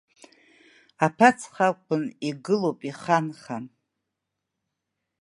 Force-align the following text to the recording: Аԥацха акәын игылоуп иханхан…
Аԥацха 1.05 1.67
акәын 1.69 2.03
игылоуп 2.27 2.79
иханхан… 2.89 3.65